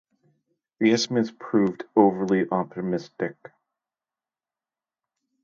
The 0.79 0.93
estimates 0.93 1.31
proved 1.37 1.83
overly 1.95 2.49
optimistic. 2.49 3.35